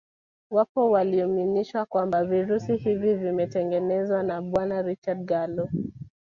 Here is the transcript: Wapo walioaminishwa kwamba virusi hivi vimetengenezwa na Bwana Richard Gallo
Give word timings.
Wapo 0.51 0.89
walioaminishwa 0.91 1.85
kwamba 1.85 2.23
virusi 2.25 2.75
hivi 2.77 3.15
vimetengenezwa 3.15 4.23
na 4.23 4.41
Bwana 4.41 4.81
Richard 4.81 5.23
Gallo 5.25 5.69